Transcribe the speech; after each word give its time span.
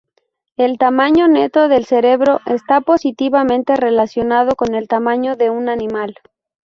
El 0.57 0.79
tamaño 0.79 1.27
neto 1.27 1.67
del 1.67 1.85
cerebro 1.85 2.39
esta 2.47 2.81
positivamente 2.81 3.75
relacionado 3.75 4.55
con 4.55 4.73
el 4.73 4.87
tamaño 4.87 5.35
de 5.35 5.51
un 5.51 5.69
animal. 5.69 6.15